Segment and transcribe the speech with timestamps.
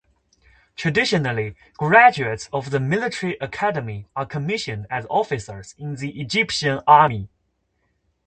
[0.75, 7.29] Traditionally, graduates of the Military Academy are commissioned as officers in the Egyptian Army.